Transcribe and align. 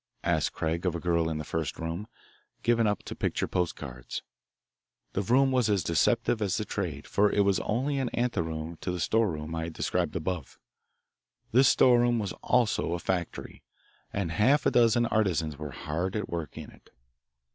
asked 0.23 0.51
Craig 0.53 0.83
of 0.87 0.95
a 0.95 0.99
girl 0.99 1.29
in 1.29 1.37
the 1.37 1.43
first 1.43 1.77
room, 1.77 2.07
given 2.63 2.87
up 2.87 3.03
to 3.03 3.13
picture 3.15 3.47
post 3.47 3.75
cards. 3.75 4.23
The 5.13 5.21
room 5.21 5.51
was 5.51 5.69
as 5.69 5.83
deceptive 5.83 6.41
as 6.41 6.57
the 6.57 6.65
trade, 6.65 7.05
for 7.05 7.31
it 7.31 7.41
was 7.41 7.59
only 7.59 7.99
an 7.99 8.09
anteroom 8.11 8.77
to 8.81 8.89
the 8.91 8.99
storeroom 8.99 9.53
I 9.53 9.65
have 9.65 9.73
described 9.73 10.15
above. 10.15 10.57
This 11.51 11.67
storeroom 11.67 12.17
was 12.17 12.33
also 12.41 12.93
a 12.93 12.99
factory, 12.99 13.61
and 14.11 14.31
half 14.31 14.65
a 14.65 14.71
dozen 14.71 15.05
artisans 15.05 15.59
were 15.59 15.69
hard 15.69 16.15
at 16.15 16.27
work 16.27 16.57
in 16.57 16.71
it. 16.71 16.89